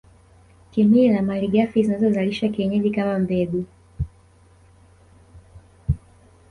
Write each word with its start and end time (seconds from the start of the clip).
Kimila 0.71 1.21
malighafi 1.21 1.83
zinazozalishwa 1.83 2.49
kienyeji 2.49 2.91
kama 2.91 3.19
mbegu 3.19 3.65